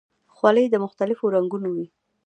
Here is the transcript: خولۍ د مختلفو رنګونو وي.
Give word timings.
خولۍ 0.35 0.65
د 0.69 0.75
مختلفو 0.85 1.25
رنګونو 1.35 1.69
وي. 1.75 1.85